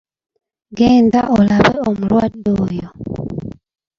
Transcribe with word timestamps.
Genda 0.77 1.21
olabe 1.37 1.73
omulwadde 1.89 2.49
oyo. 2.65 2.87